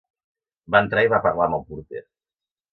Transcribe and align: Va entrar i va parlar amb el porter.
Va 0.75 0.81
entrar 0.85 1.05
i 1.09 1.13
va 1.15 1.21
parlar 1.27 1.47
amb 1.51 1.61
el 1.61 1.65
porter. 1.71 2.05